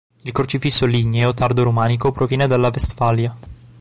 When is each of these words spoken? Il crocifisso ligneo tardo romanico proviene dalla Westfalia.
Il 0.23 0.31
crocifisso 0.31 0.87
ligneo 0.87 1.31
tardo 1.35 1.61
romanico 1.61 2.11
proviene 2.11 2.47
dalla 2.47 2.69
Westfalia. 2.73 3.37